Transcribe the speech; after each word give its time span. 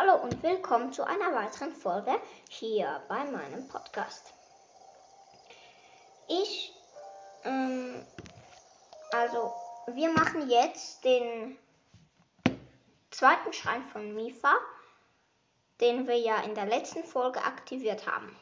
Hallo 0.00 0.14
und 0.22 0.44
willkommen 0.44 0.92
zu 0.92 1.04
einer 1.04 1.34
weiteren 1.34 1.72
Folge 1.72 2.12
hier 2.48 3.02
bei 3.08 3.24
meinem 3.24 3.66
Podcast. 3.66 4.32
Ich, 6.28 6.72
ähm, 7.42 8.06
also 9.10 9.52
wir 9.88 10.12
machen 10.12 10.48
jetzt 10.48 11.04
den 11.04 11.58
zweiten 13.10 13.52
Schrein 13.52 13.82
von 13.88 14.14
Mifa, 14.14 14.54
den 15.80 16.06
wir 16.06 16.16
ja 16.16 16.42
in 16.42 16.54
der 16.54 16.66
letzten 16.66 17.02
Folge 17.02 17.42
aktiviert 17.42 18.06
haben. 18.06 18.36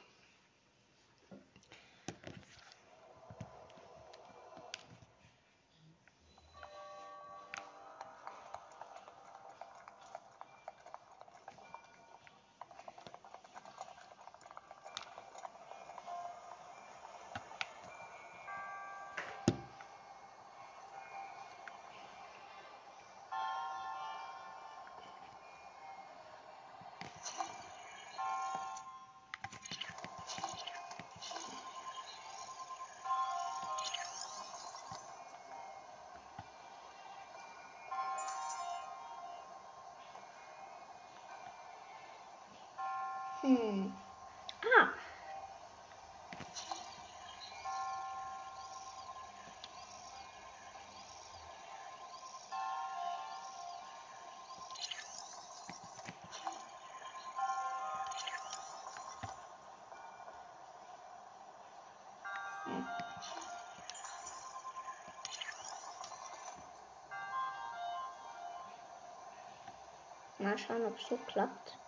Mal 70.39 70.59
schauen, 70.59 70.85
ob 70.85 70.99
es 70.99 71.07
so 71.07 71.17
klappt. 71.17 71.79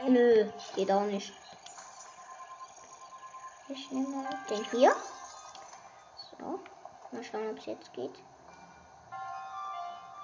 Nö, 0.00 0.50
geht 0.74 0.90
auch 0.90 1.02
nicht. 1.02 1.32
Ich 3.68 3.90
nehme 3.90 4.08
mal 4.08 4.38
den 4.48 4.64
hier. 4.70 4.94
So. 6.30 6.60
Mal 7.10 7.24
schauen, 7.24 7.50
ob 7.50 7.58
es 7.58 7.66
jetzt 7.66 7.92
geht. 7.92 8.14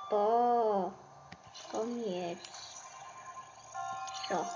Boah. 0.08 0.92
Komm 1.70 2.02
jetzt. 2.04 2.50
So. 4.28 4.46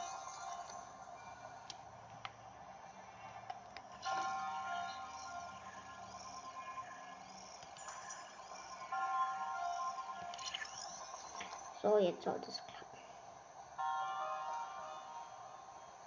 So, 11.82 11.98
jetzt 11.98 12.22
sollte 12.22 12.50
es 12.50 12.56
klappen. 12.56 12.85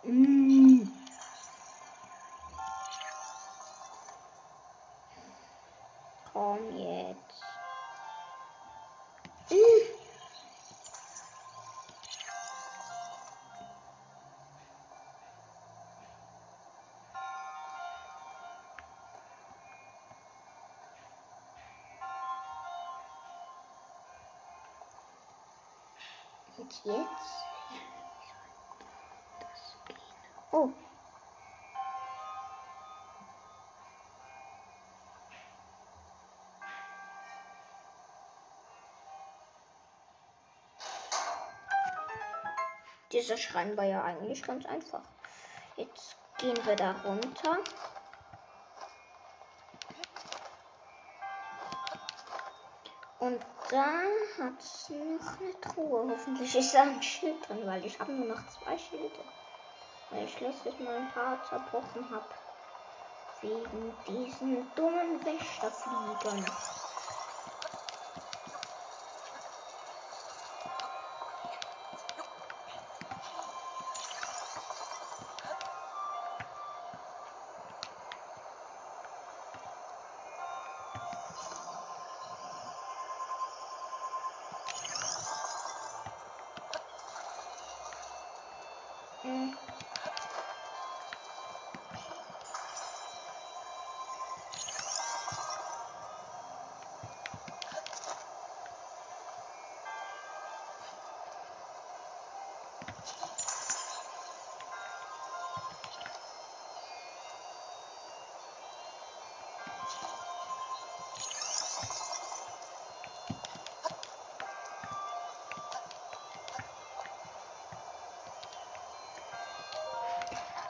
Mm. 0.09 0.89
Komm 6.33 6.77
jetzt. 6.77 7.43
Und 26.57 26.85
jetzt? 26.85 27.38
Oh. 30.51 30.71
Dieser 43.11 43.37
Schrein 43.37 43.75
war 43.75 43.85
ja 43.85 44.03
eigentlich 44.03 44.43
ganz 44.43 44.65
einfach. 44.65 45.01
Jetzt 45.77 46.17
gehen 46.37 46.57
wir 46.65 46.75
da 46.75 46.91
runter. 47.03 47.57
Und 53.19 53.45
da 53.69 53.85
hat 54.39 54.59
es 54.59 54.89
noch 54.89 55.39
eine 55.39 55.61
Truhe. 55.61 56.09
Hoffentlich 56.11 56.55
ist 56.55 56.73
da 56.73 56.83
ein 56.83 57.01
Schild 57.03 57.47
drin, 57.47 57.65
weil 57.65 57.85
ich 57.85 57.99
habe 57.99 58.11
nur 58.13 58.35
noch 58.35 58.47
zwei 58.47 58.77
Schilde. 58.77 59.19
Weil 60.09 60.25
ich 60.25 60.39
letztes 60.39 60.79
Mal 60.79 60.95
ein 60.97 61.07
paar 61.09 61.41
zerbrochen 61.43 62.09
habe. 62.11 62.29
Wegen 63.41 63.93
diesen 64.05 64.73
dummen 64.75 65.23
Wächterfliegern. 65.25 66.45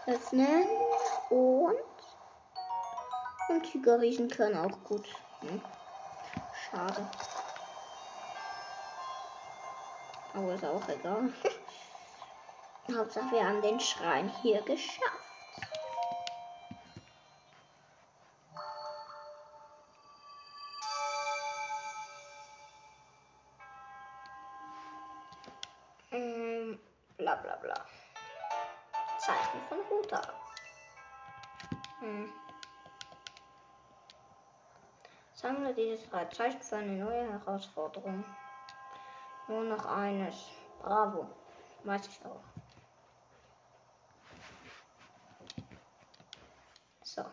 Öffnen 0.09 0.67
und 1.29 1.77
und 3.49 3.63
Tigerriesen 3.63 4.29
können 4.29 4.57
auch 4.57 4.83
gut. 4.83 5.07
Hm. 5.41 5.61
Schade. 6.53 7.09
Aber 10.33 10.53
ist 10.53 10.65
auch 10.65 10.87
egal. 10.89 11.33
Hauptsache 12.95 13.31
wir 13.31 13.47
haben 13.47 13.61
den 13.61 13.79
Schrein 13.79 14.31
hier 14.41 14.61
geschafft. 14.61 15.29
Bla 27.17 27.35
bla 27.35 27.55
bla. 27.57 27.85
Zeichen 29.19 29.61
von 29.67 29.79
Ruta. 29.89 30.21
Hm. 31.99 32.31
Sammle 35.33 35.73
diese 35.73 36.07
drei 36.07 36.25
Zeichen 36.25 36.61
für 36.61 36.77
eine 36.77 37.03
neue 37.03 37.31
Herausforderung. 37.33 38.23
Nur 39.47 39.63
noch 39.63 39.85
eines. 39.85 40.35
Bravo. 40.81 41.27
Weiß 41.83 42.07
ich 42.07 42.25
auch. 42.25 42.41
So. 47.03 47.25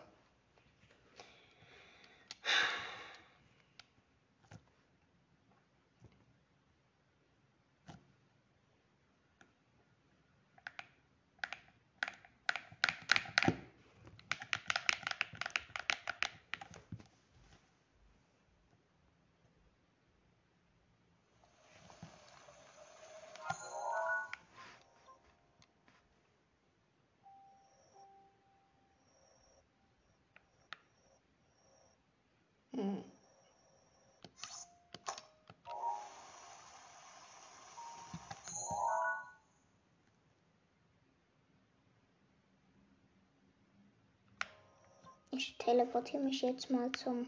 Ich 45.37 45.55
teleportiere 45.59 46.23
mich 46.23 46.41
jetzt 46.41 46.71
mal 46.71 46.91
zum 46.93 47.27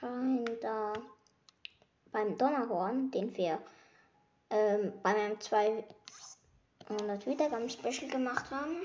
Schein 0.00 0.44
da 0.60 0.92
beim 2.10 2.36
Donnerhorn, 2.36 3.08
den 3.12 3.36
wir 3.36 3.62
ähm, 4.50 4.92
bei 5.00 5.12
meinem 5.12 5.40
200 5.40 5.86
Wiedergaben 7.24 7.70
Special 7.70 8.10
gemacht 8.10 8.50
haben. 8.50 8.82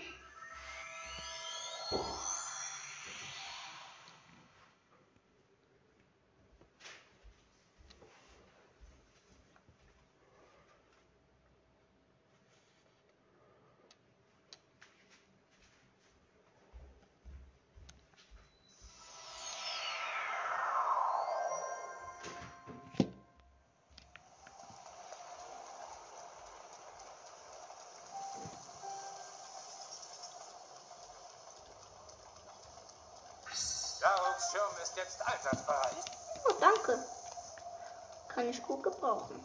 Jetzt 35.07 35.25
einsatzbereit. 35.25 35.95
Oh, 36.49 36.53
danke. 36.59 37.03
Kann 38.27 38.49
ich 38.49 38.61
gut 38.61 38.83
gebrauchen. 38.83 39.39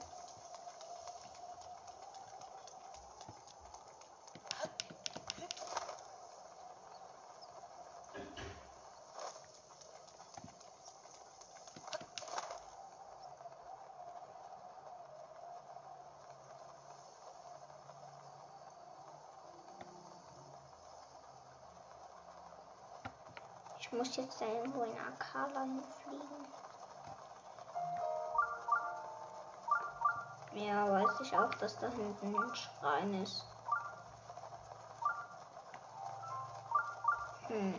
Ich 23.93 23.99
muss 23.99 24.17
jetzt 24.17 24.41
da 24.41 24.47
irgendwo 24.47 24.85
in 24.85 24.99
Akala 24.99 25.65
hinfliegen. 25.65 26.47
Ja, 30.55 30.91
weiß 30.91 31.21
ich 31.21 31.37
auch, 31.37 31.55
dass 31.57 31.79
da 31.79 31.91
hinten 31.91 32.35
ein 32.35 32.55
Schrein 32.55 33.23
ist. 33.23 33.45
Hm. 37.49 37.75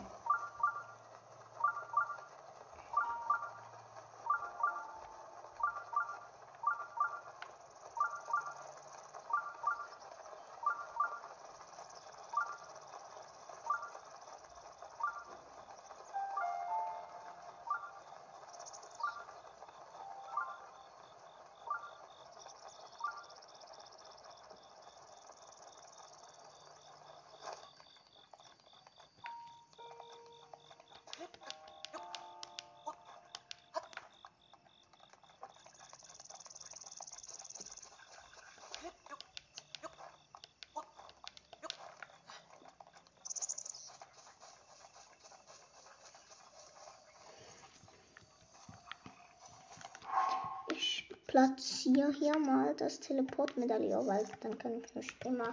Platziere 51.34 52.12
hier 52.12 52.38
mal 52.38 52.76
das 52.76 53.00
Teleportmedaillon, 53.00 54.06
weil 54.06 54.24
dann 54.40 54.56
kann 54.56 54.80
ich 54.80 54.94
mich 54.94 55.16
immer 55.24 55.52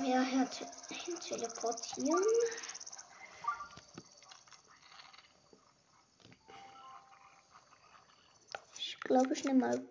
mehr 0.00 0.22
hin 0.22 0.48
teleportieren. 1.20 2.24
Ich 8.78 8.98
glaube, 9.00 9.34
ich 9.34 9.44
nehme 9.44 9.60
mal 9.60 9.86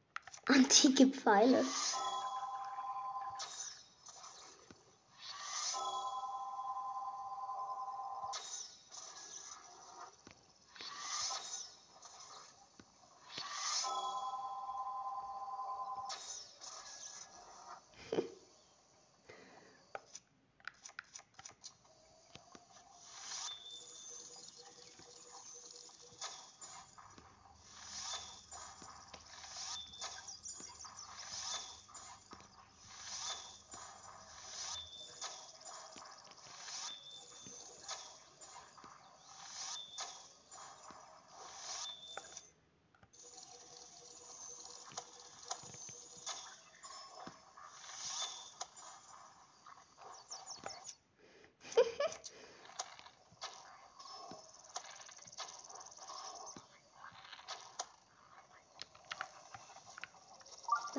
antike 0.44 1.06
Pfeile. 1.06 1.64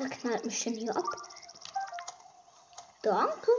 Wer 0.02 0.10
knallt 0.10 0.44
mich 0.44 0.64
denn 0.64 0.74
hier 0.74 0.96
ab? 0.96 1.04
Danke. 3.02 3.52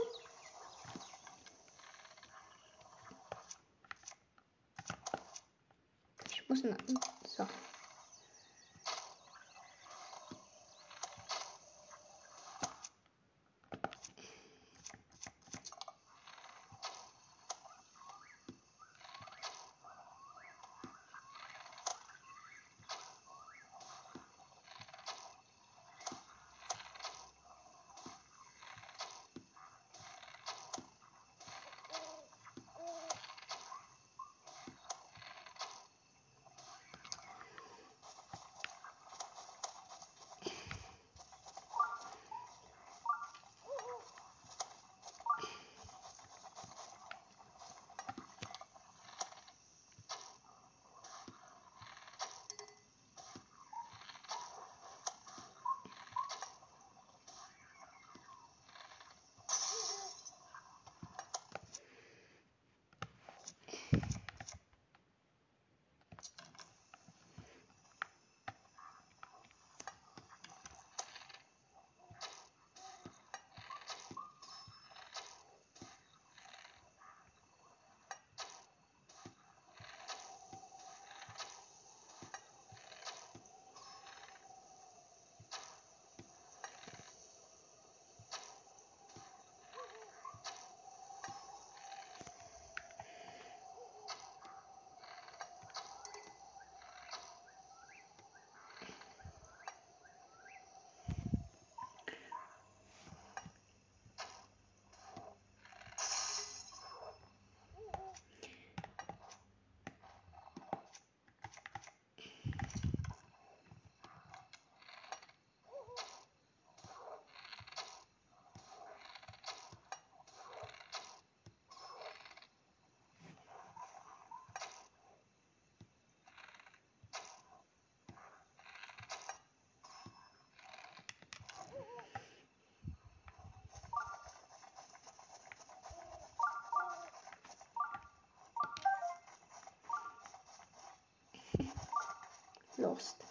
exausta. 142.94 143.23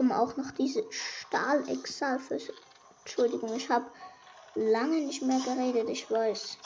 Kommen 0.00 0.12
auch 0.12 0.34
noch 0.38 0.50
diese 0.52 0.82
Stahl-Exalfische. 0.88 2.54
Entschuldigung, 3.00 3.54
ich 3.54 3.68
habe 3.68 3.84
lange 4.54 4.96
nicht 4.96 5.20
mehr 5.20 5.40
geredet, 5.40 5.90
ich 5.90 6.10
weiß. 6.10 6.56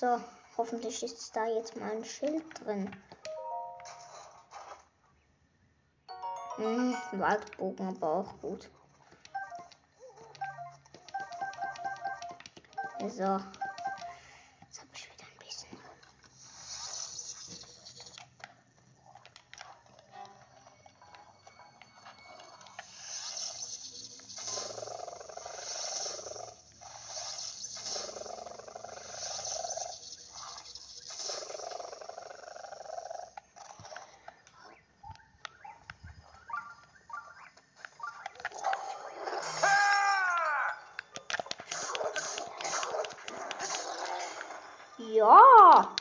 So, 0.00 0.20
hoffentlich 0.56 1.02
ist 1.02 1.34
da 1.34 1.46
jetzt 1.48 1.76
mal 1.76 1.90
ein 1.90 2.04
Schild 2.04 2.44
drin. 2.60 2.88
Hm, 6.54 6.94
Waldbogen 7.14 7.88
aber 7.88 8.08
auch 8.08 8.40
gut. 8.40 8.70
So. 13.08 13.40
Ja. 45.14 45.94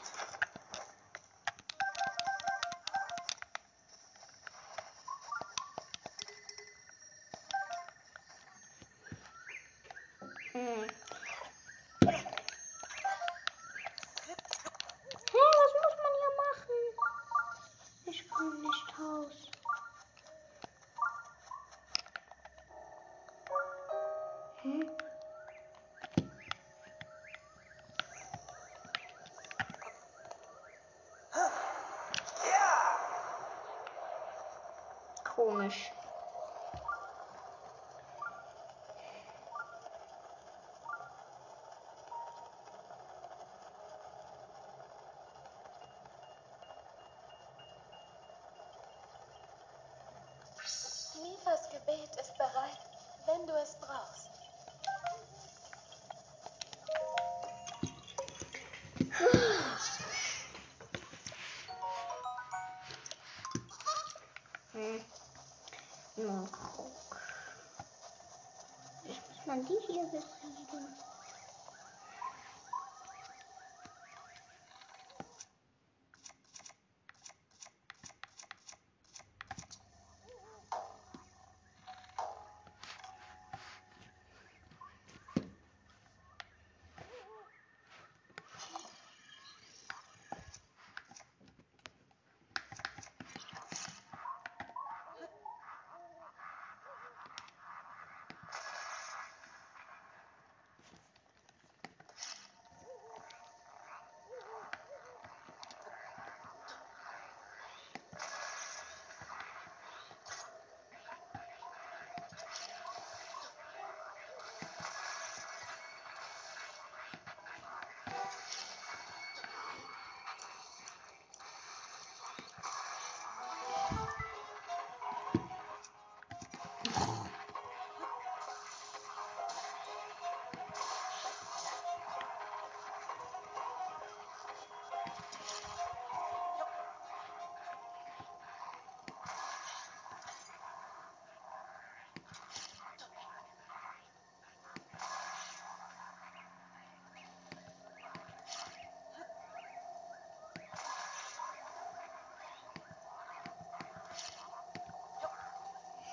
Jetzt 69.58 69.70
muss 69.70 69.88
man 69.88 70.06
die 70.12 70.12
hier 70.12 70.37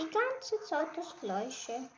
die 0.00 0.10
ganze 0.10 0.60
Zeit 0.66 0.96
das 0.96 1.14
gleiche. 1.20 1.90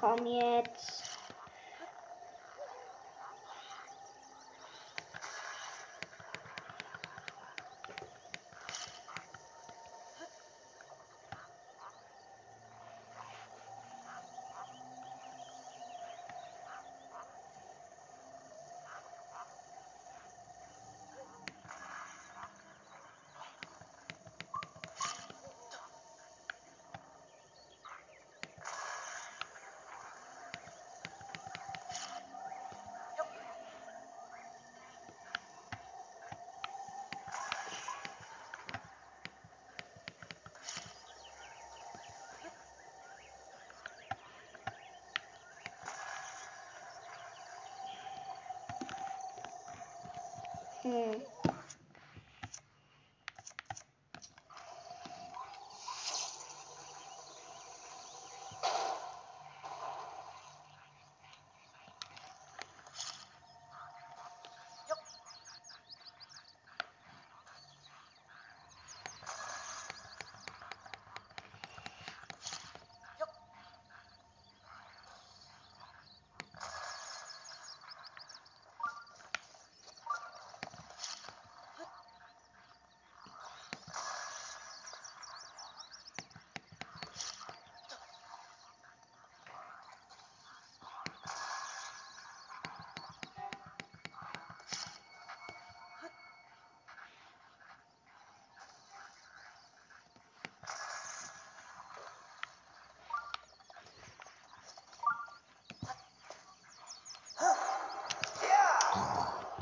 Komm 0.00 0.26
jetzt. 0.26 0.91
Hm. 50.84 51.41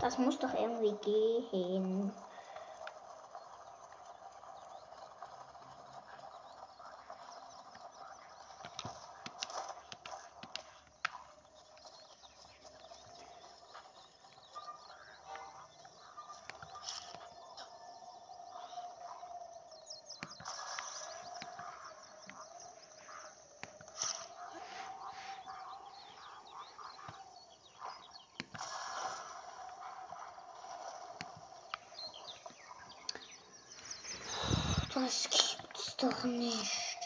Das 0.00 0.16
muss 0.16 0.38
doch 0.38 0.54
irgendwie 0.54 0.96
gehen. 1.04 2.12
Das 35.02 35.22
gibt's 35.30 35.96
doch 35.96 36.24
nicht. 36.24 36.98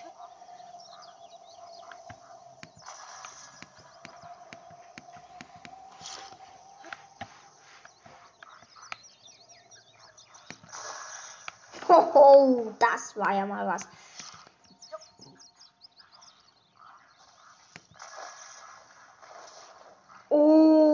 Hoho, 11.89 12.75
das 12.81 13.17
war 13.17 13.33
ja 13.33 13.47
mal 13.47 13.65
was. 13.69 13.87
Oh. 20.31 20.85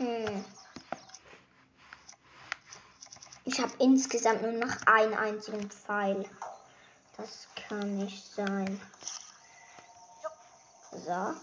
Hm. 0.00 0.44
Ich 3.44 3.60
habe 3.60 3.72
insgesamt 4.00 4.40
nur 4.40 4.52
noch 4.52 4.86
einen 4.86 5.12
einzigen 5.12 5.70
Pfeil. 5.70 6.24
Das 7.18 7.46
kann 7.68 7.98
nicht 7.98 8.34
sein. 8.34 8.80
So. 10.90 11.34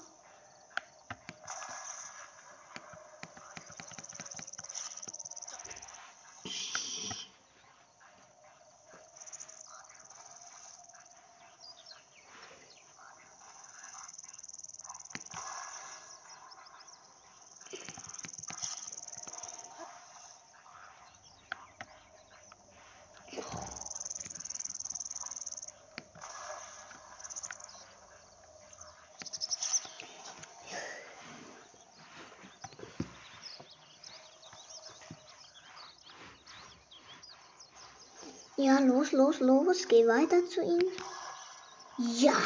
Ja, 38.58 38.80
los, 38.80 39.14
los, 39.14 39.40
los. 39.40 39.88
Geh 39.88 40.08
weiter 40.08 40.44
zu 40.50 40.62
ihm. 40.62 40.82
Ja. 41.98 42.38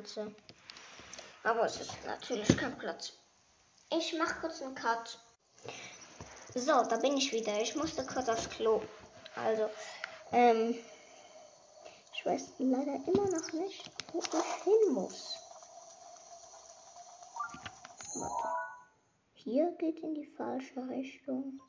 Schuppenlanze. 0.00 0.34
Aber 1.42 1.64
es 1.64 1.80
ist 1.80 1.92
natürlich 2.06 2.56
kein 2.56 2.76
Platz. 2.78 3.12
Ich 3.90 4.14
mach 4.18 4.40
kurz 4.40 4.62
einen 4.62 4.74
Cut. 4.74 5.18
So, 6.54 6.82
da 6.84 6.96
bin 6.96 7.16
ich 7.16 7.32
wieder. 7.32 7.60
Ich 7.60 7.74
musste 7.76 8.04
kurz 8.04 8.28
aufs 8.28 8.48
Klo. 8.50 8.82
Also, 9.36 9.70
ähm, 10.32 10.76
ich 12.14 12.26
weiß 12.26 12.54
leider 12.58 12.96
immer 13.06 13.28
noch 13.30 13.52
nicht, 13.52 13.90
wo 14.12 14.20
ich 14.20 14.64
hin 14.64 14.92
muss. 14.92 15.36
Warte. 18.14 18.48
Hier 19.32 19.72
geht 19.78 20.00
in 20.00 20.14
die 20.14 20.26
falsche 20.26 20.86
Richtung. 20.88 21.60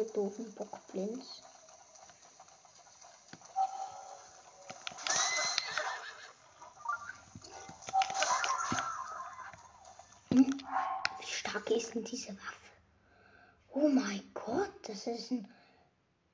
Diese 0.00 0.12
doofen 0.12 0.54
Bockblins. 0.54 1.42
Hm? 10.32 10.64
Wie 11.18 11.26
stark 11.26 11.70
ist 11.70 11.94
denn 11.94 12.04
diese 12.04 12.32
Waffe? 12.32 12.56
Oh 13.72 13.88
mein 13.88 14.30
Gott, 14.32 14.72
das 14.84 15.06
ist 15.06 15.32
ein 15.32 15.46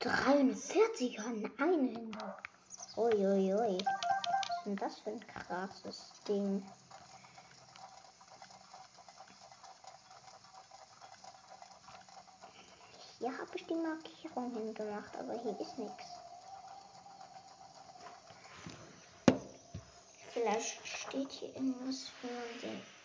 43er, 0.00 1.26
ein 1.26 1.52
Einhänder. 1.59 2.37
Uiuiui. 2.96 3.79
Was 3.79 4.59
ist 4.59 4.66
denn 4.66 4.76
das 4.76 4.98
für 5.00 5.11
ein 5.11 5.26
krasses 5.26 6.12
Ding? 6.29 6.62
Hier 13.18 13.37
habe 13.38 13.50
ich 13.57 13.66
die 13.66 13.74
Markierung 13.96 14.52
hingemacht, 14.52 15.16
aber 15.16 15.38
hier 15.40 15.59
ist 15.59 15.78
nichts. 15.78 16.04
Vielleicht 20.32 20.87
steht 20.87 21.32
hier 21.32 21.54
irgendwas, 21.54 22.12
wo 22.20 22.28
man 22.28 22.61
den. 22.62 22.95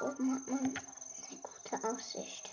oben 0.00 0.34
hat 0.34 0.46
man 0.46 0.58
eine 0.60 0.74
gute 1.42 1.88
Aussicht. 1.88 2.50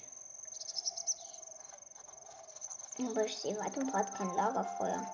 Aber 2.99 3.25
ich 3.25 3.37
sehe 3.37 3.57
weit 3.59 3.77
und 3.77 3.91
breit 3.91 4.13
kein 4.15 4.33
Lagerfeuer. 4.35 5.05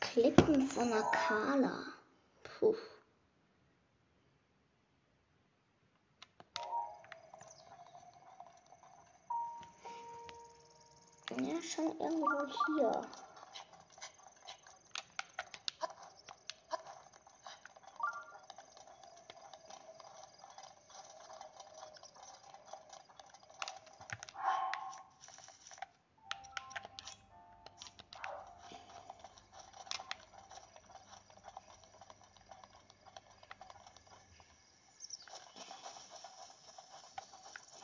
Klippen 0.00 0.66
von 0.68 0.90
der 0.90 1.02
Kala. 1.02 1.87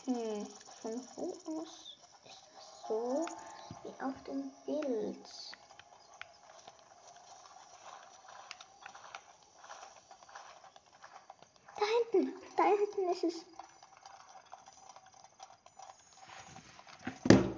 Hm, 0.07 0.47
von 0.83 1.01
wo 1.17 1.61
aus 1.63 1.97
ist 2.27 2.43
das 2.55 2.89
so 2.89 3.25
wie 3.83 4.03
auf 4.03 4.23
dem 4.25 4.53
Bild? 4.67 5.27
Da 11.79 11.87
hinten, 12.13 12.35
da 12.55 12.65
hinten 12.65 13.09
ist 13.09 13.25
es. 13.25 13.45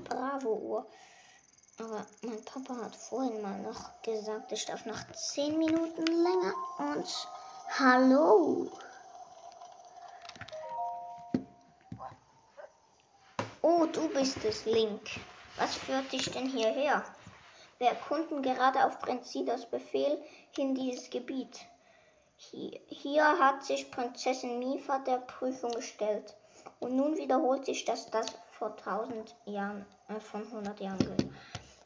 Bravo 0.09 0.53
Uhr. 0.53 0.87
Aber 1.81 2.07
mein 2.23 2.45
Papa 2.45 2.77
hat 2.77 2.95
vorhin 2.95 3.43
mal 3.43 3.59
noch 3.63 4.01
gesagt, 4.03 4.53
ich 4.53 4.67
darf 4.67 4.87
noch 4.87 5.01
10 5.13 5.59
Minuten 5.59 6.07
länger 6.07 6.55
und 6.79 7.29
hallo. 7.77 8.71
Du 13.93 14.09
bist 14.09 14.45
es, 14.45 14.65
Link. 14.65 15.01
Was 15.57 15.77
führt 15.77 16.11
dich 16.13 16.31
denn 16.31 16.49
hierher? 16.49 17.05
Wir 17.79 17.89
erkunden 17.89 18.43
gerade 18.43 18.85
auf 18.85 18.99
Prinzidas 18.99 19.69
Befehl 19.71 20.19
hin 20.51 20.75
dieses 20.75 21.11
Gebiet. 21.11 21.61
Hier, 22.37 22.81
hier 22.89 23.39
hat 23.39 23.65
sich 23.65 23.91
Prinzessin 23.91 24.59
Mifa 24.59 24.99
der 25.01 25.19
Prüfung 25.19 25.71
gestellt. 25.73 26.35
Und 26.81 26.97
nun 26.97 27.17
wiederholt 27.17 27.65
sich 27.65 27.85
das, 27.85 28.11
das 28.11 28.27
vor 28.51 28.77
1000 28.77 29.35
Jahren, 29.45 29.87
äh, 30.09 30.21
von 30.21 30.43
100 30.43 30.81
Jahren 30.81 30.99
gilt. 30.99 31.27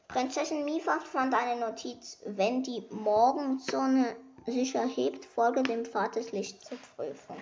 Prinzessin 0.09 0.65
Mifa 0.65 0.99
fand 1.01 1.35
eine 1.35 1.61
Notiz. 1.61 2.19
Wenn 2.25 2.63
die 2.63 2.87
Morgensonne 2.91 4.17
sich 4.47 4.75
erhebt, 4.75 5.25
folge 5.25 5.63
dem 5.63 5.85
Pfad 5.85 6.17
des 6.17 6.33
Lichts 6.33 6.69
zur 6.69 6.79
Prüfung. 6.97 7.37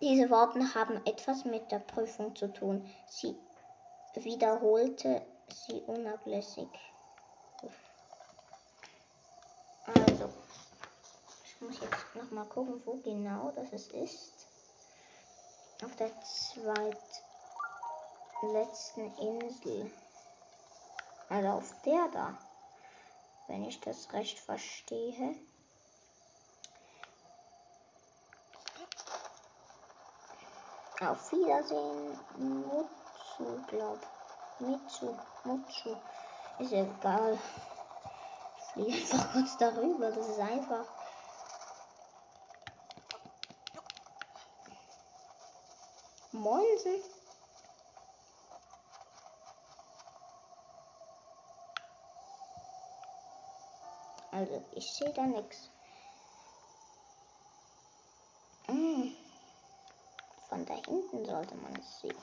Diese 0.00 0.30
Worte 0.30 0.74
haben 0.74 1.04
etwas 1.04 1.44
mit 1.44 1.70
der 1.70 1.80
Prüfung 1.80 2.34
zu 2.34 2.50
tun. 2.52 2.90
Sie 3.06 3.36
wiederholte 4.14 5.20
sie 5.52 5.82
unablässig. 5.82 6.68
Also, 9.86 10.30
ich 11.44 11.60
muss 11.60 11.78
jetzt 11.80 12.14
noch 12.14 12.30
mal 12.30 12.46
gucken, 12.46 12.80
wo 12.86 12.94
genau 12.94 13.52
das 13.54 13.72
ist. 13.72 14.46
Auf 15.84 15.94
der 15.96 16.10
zweitletzten 16.22 19.14
Insel. 19.18 19.90
Also 21.28 21.48
auf 21.48 21.74
der 21.82 22.08
da. 22.08 22.38
Wenn 23.48 23.64
ich 23.64 23.80
das 23.80 24.12
recht 24.12 24.38
verstehe. 24.38 25.34
Auf 31.00 31.32
Wiedersehen, 31.32 32.20
Mutsu, 32.36 33.64
glaub. 33.68 33.98
Mitsu, 34.58 35.16
Mutsu. 35.44 35.96
Ist 36.58 36.72
egal. 36.72 37.38
Ich 38.58 38.64
fliege 38.64 38.92
einfach 38.92 39.32
kurz 39.32 39.56
darüber. 39.56 40.10
Das 40.10 40.28
ist 40.28 40.38
einfach. 40.38 40.84
Moinsen. 46.32 47.02
Also, 54.32 54.62
ich 54.72 54.92
sehe 54.92 55.12
da 55.14 55.22
nichts. 55.22 55.70
Hm. 58.66 59.16
Von 60.60 60.66
da 60.66 60.74
hinten 60.74 61.24
sollte 61.24 61.54
man 61.54 61.74
es 61.76 62.00
sehen. 62.00 62.14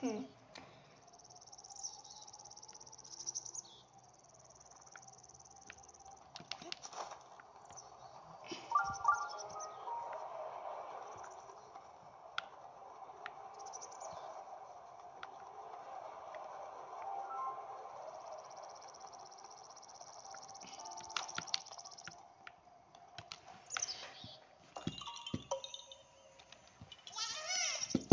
Hm. 0.00 0.24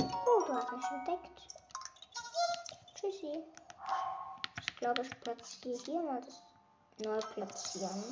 Oh, 0.02 0.39
du 0.50 0.56
hast 0.56 0.72
mich 0.72 0.92
entdeckt. 0.92 1.42
Tschüssi. 2.96 3.44
Ich 4.60 4.76
glaube, 4.78 5.02
ich 5.04 5.22
platziere 5.22 5.80
hier 5.86 6.02
mal 6.02 6.22
das 6.22 6.42
neu 6.98 7.20
platzieren. 7.20 8.04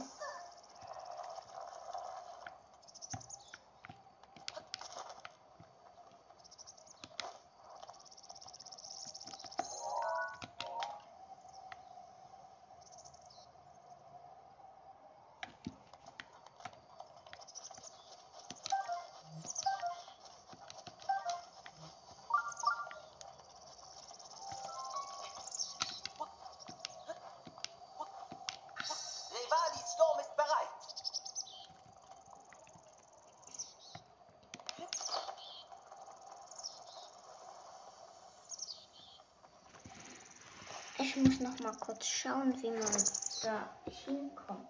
Mal 41.67 41.75
kurz 41.79 42.05
schauen, 42.05 42.55
wie 42.61 42.71
man 42.71 43.03
da 43.43 43.69
hinkommt. 44.05 44.69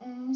Mm. 0.00 0.32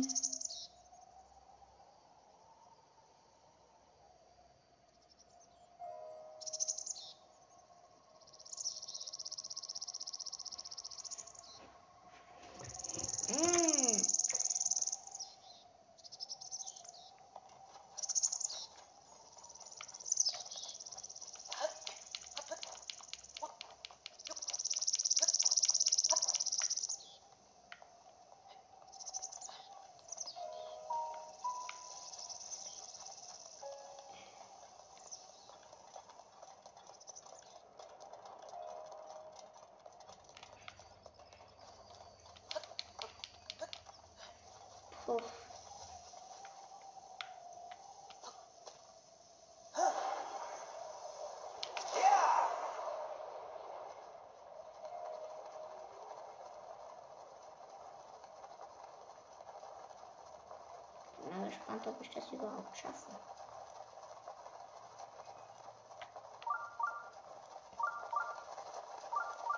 Mm. 13.28 14.16
Puh. 45.06 45.20
Ja! 51.94 52.50
Bin 61.18 61.40
mal 61.40 61.45
gespannt, 61.56 61.86
ob 61.86 62.00
ich 62.02 62.10
das 62.10 62.30
überhaupt 62.30 62.76
schaffe. 62.76 63.10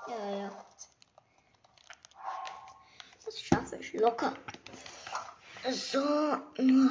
Ja, 0.08 0.30
ja. 0.30 0.50
Das 3.24 3.40
schaffe 3.40 3.76
ich 3.76 3.92
locker. 3.94 4.32
So. 5.70 6.00
nur. 6.58 6.90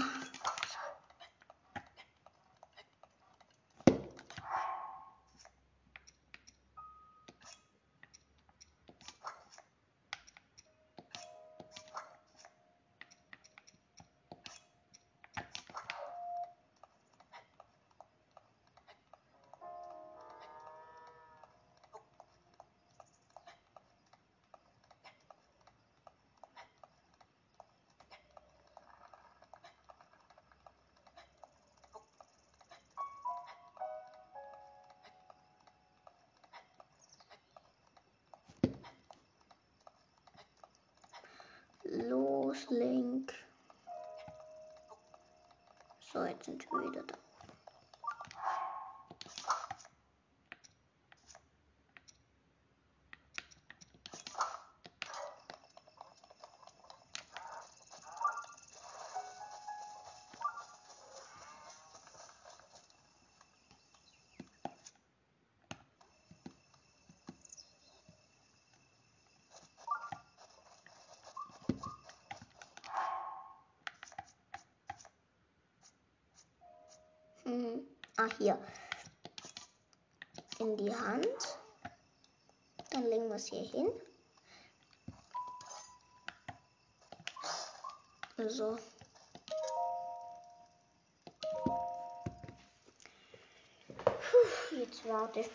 Los, 41.90 42.70
Link. 42.70 43.34
So, 46.00 46.26
jetzt 46.26 46.46
sind 46.46 46.66
wir 46.72 46.90
wieder 46.90 47.04
da. 47.04 47.27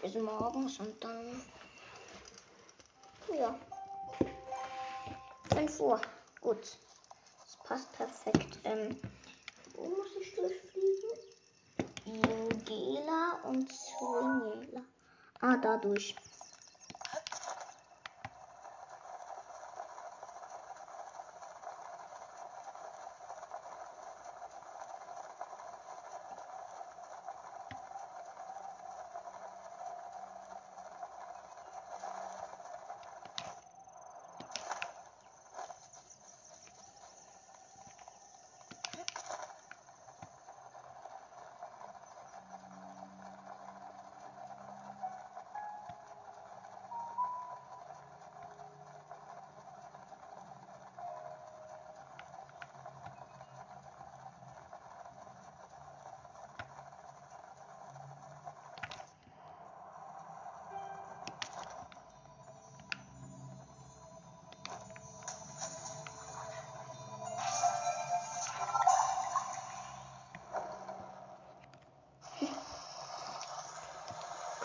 Bis 0.03 0.15
morgens 0.17 0.81
und 0.81 1.03
dann. 1.03 1.41
Ja. 3.39 3.59
5 5.55 5.81
Uhr. 5.81 6.01
Gut. 6.41 6.77
Das 7.45 7.57
passt 7.63 7.93
perfekt. 7.93 8.59
Ähm, 8.65 8.97
wo 9.75 9.85
muss 9.85 10.17
ich 10.21 10.35
durchfliegen? 10.35 11.11
Jungela 12.05 13.41
und 13.45 13.71
Swingela. 13.71 14.83
Ah, 15.41 15.57
dadurch. 15.57 16.17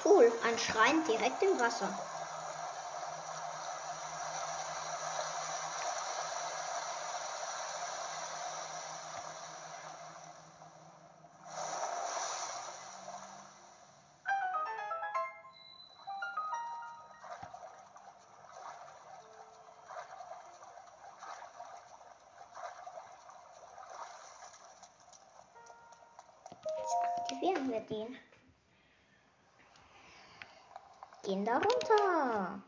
Cool, 0.09 0.31
ein 0.41 0.57
Schrein 0.57 1.03
direkt 1.03 1.43
im 1.43 1.59
Wasser. 1.59 1.89
Aktivieren 27.17 27.69
wir 27.69 27.81
den. 27.81 28.26
Gehen 31.27 31.43
da 31.43 31.57
runter. 31.57 32.63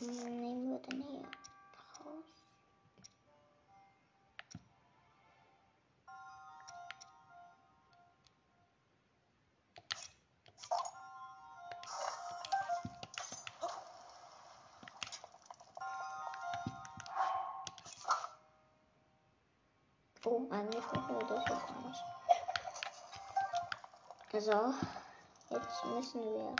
Nehmen 0.00 0.70
wir 0.70 0.78
denn 0.78 1.07
Oh, 20.30 20.46
eigentlich 20.50 20.84
wollten 20.92 21.14
wir 21.14 21.26
das 21.26 21.42
jetzt 21.48 21.72
nicht. 21.86 22.04
So, 24.44 24.74
jetzt 25.48 25.84
müssen 25.86 26.20
wir. 26.20 26.54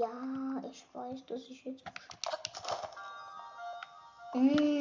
Ja, 0.00 0.62
ich 0.70 0.86
weiß, 0.94 1.26
dass 1.26 1.42
ich 1.50 1.62
jetzt. 1.62 1.84
Mm. 4.32 4.79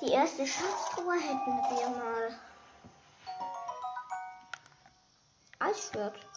Die 0.00 0.12
erste 0.12 0.46
Schatztruhe 0.46 1.14
hätten 1.14 1.56
wir 1.76 1.88
mal. 1.90 2.40
Eisschwert. 5.58 6.29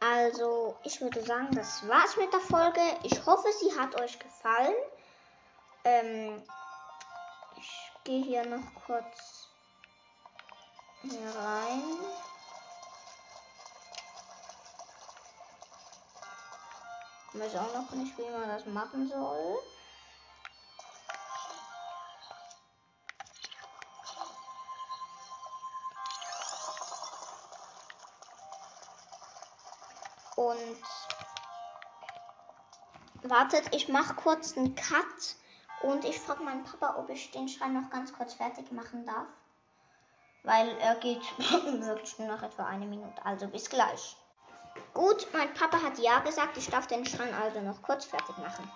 Also, 0.00 0.76
ich 0.84 1.00
würde 1.00 1.22
sagen, 1.22 1.50
das 1.54 1.86
war's 1.86 2.16
mit 2.16 2.32
der 2.32 2.40
Folge. 2.40 2.80
Ich 3.02 3.24
hoffe, 3.26 3.48
sie 3.60 3.78
hat 3.78 4.00
euch 4.00 4.18
gefallen. 4.18 4.74
Ähm, 5.84 6.42
ich 7.56 7.92
gehe 8.04 8.24
hier 8.24 8.46
noch 8.46 8.64
kurz 8.86 9.48
hier 11.02 11.34
rein. 11.36 11.82
Ich 17.32 17.40
weiß 17.40 17.56
auch 17.56 17.74
noch 17.74 17.90
nicht, 17.92 18.16
wie 18.18 18.30
man 18.30 18.48
das 18.48 18.66
machen 18.66 19.08
soll. 19.08 19.58
Wartet, 33.32 33.74
ich 33.74 33.88
mache 33.88 34.14
kurz 34.14 34.56
einen 34.56 34.74
Cut 34.74 35.36
und 35.82 36.04
ich 36.04 36.20
frage 36.20 36.44
meinen 36.44 36.62
Papa, 36.62 36.96
ob 36.98 37.08
ich 37.08 37.30
den 37.32 37.48
Schrein 37.48 37.72
noch 37.74 37.90
ganz 37.90 38.12
kurz 38.12 38.34
fertig 38.34 38.70
machen 38.70 39.04
darf. 39.04 39.26
Weil 40.44 40.68
er 40.78 40.96
geht 40.96 41.22
wirklich 41.38 42.18
nur 42.18 42.28
noch 42.28 42.42
etwa 42.42 42.66
eine 42.66 42.86
Minute. 42.86 43.24
Also 43.24 43.48
bis 43.48 43.68
gleich. 43.68 44.16
Gut, 44.94 45.26
mein 45.32 45.52
Papa 45.54 45.82
hat 45.82 45.98
ja 45.98 46.20
gesagt, 46.20 46.56
ich 46.56 46.68
darf 46.68 46.86
den 46.86 47.06
Schrein 47.06 47.34
also 47.34 47.60
noch 47.60 47.82
kurz 47.82 48.04
fertig 48.04 48.36
machen. 48.38 48.70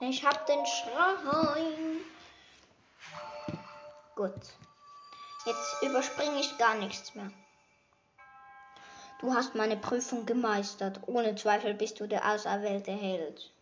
Ich 0.00 0.24
hab 0.24 0.46
den 0.46 0.64
Schrein. 0.64 2.00
Gut. 4.16 4.32
Jetzt 5.44 5.82
überspringe 5.82 6.40
ich 6.40 6.56
gar 6.58 6.74
nichts 6.76 7.14
mehr. 7.14 7.30
Du 9.20 9.34
hast 9.34 9.54
meine 9.54 9.76
Prüfung 9.76 10.24
gemeistert. 10.24 11.00
Ohne 11.06 11.34
Zweifel 11.34 11.74
bist 11.74 12.00
du 12.00 12.06
der 12.06 12.26
auserwählte 12.26 12.92
Held. 12.92 13.52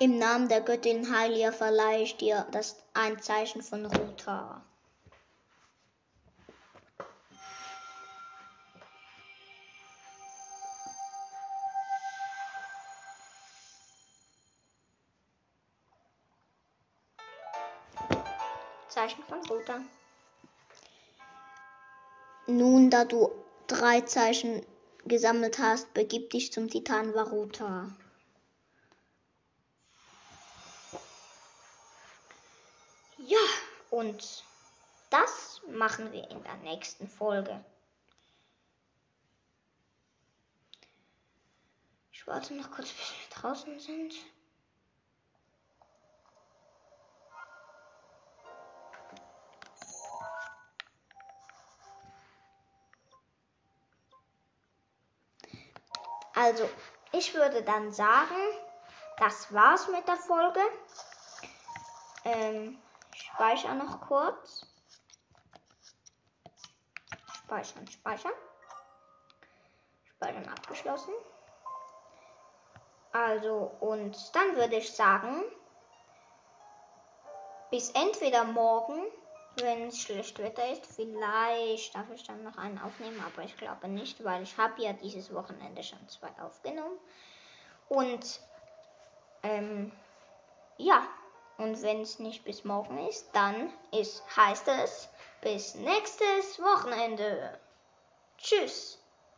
Im 0.00 0.18
Namen 0.18 0.48
der 0.48 0.60
Göttin 0.60 1.16
Heilia 1.16 1.52
verleihe 1.52 2.02
ich 2.02 2.16
dir 2.16 2.46
das 2.50 2.76
Einzeichen 2.94 3.62
von 3.62 3.86
Ruta. 3.86 4.57
Zeichen 18.98 19.22
von 19.22 19.40
Ruta. 19.46 19.80
Nun, 22.48 22.90
da 22.90 23.04
du 23.04 23.30
drei 23.68 24.00
Zeichen 24.00 24.66
gesammelt 25.04 25.60
hast, 25.60 25.94
begib 25.94 26.30
dich 26.30 26.52
zum 26.52 26.68
Titan 26.68 27.14
Varuta. 27.14 27.92
Ja, 33.18 33.38
und 33.90 34.42
das 35.10 35.62
machen 35.68 36.10
wir 36.10 36.28
in 36.28 36.42
der 36.42 36.56
nächsten 36.56 37.06
Folge. 37.06 37.64
Ich 42.10 42.26
warte 42.26 42.52
noch 42.52 42.72
kurz, 42.72 42.88
bis 42.88 43.12
wir 43.12 43.40
draußen 43.42 43.78
sind. 43.78 44.16
Also, 56.38 56.70
ich 57.10 57.34
würde 57.34 57.64
dann 57.64 57.90
sagen, 57.90 58.36
das 59.16 59.52
war's 59.52 59.88
mit 59.88 60.06
der 60.06 60.16
Folge. 60.16 60.60
Ähm, 62.24 62.80
ich 63.12 63.22
speichere 63.22 63.74
noch 63.74 64.00
kurz. 64.02 64.64
Speichern, 67.32 67.88
speichern. 67.88 68.32
Speichern 70.04 70.48
abgeschlossen. 70.48 71.12
Also, 73.10 73.76
und 73.80 74.16
dann 74.36 74.54
würde 74.54 74.76
ich 74.76 74.94
sagen, 74.94 75.42
bis 77.72 77.90
entweder 77.90 78.44
morgen 78.44 79.02
wenn 79.60 79.88
es 79.88 80.00
schlecht 80.00 80.38
Wetter 80.38 80.70
ist, 80.72 80.86
vielleicht 80.86 81.94
darf 81.94 82.10
ich 82.14 82.22
dann 82.24 82.42
noch 82.44 82.56
einen 82.56 82.78
aufnehmen, 82.78 83.22
aber 83.26 83.44
ich 83.44 83.56
glaube 83.56 83.88
nicht, 83.88 84.22
weil 84.24 84.42
ich 84.42 84.56
habe 84.56 84.82
ja 84.82 84.92
dieses 84.92 85.32
Wochenende 85.32 85.82
schon 85.82 86.08
zwei 86.08 86.30
aufgenommen. 86.42 86.98
Und 87.88 88.40
ähm, 89.42 89.92
ja, 90.76 91.06
und 91.58 91.82
wenn 91.82 92.02
es 92.02 92.18
nicht 92.18 92.44
bis 92.44 92.64
morgen 92.64 93.06
ist, 93.08 93.28
dann 93.32 93.72
ist, 93.92 94.22
heißt 94.36 94.68
es 94.68 95.08
bis 95.40 95.74
nächstes 95.74 96.60
Wochenende. 96.60 97.58
Tschüss. 98.38 98.97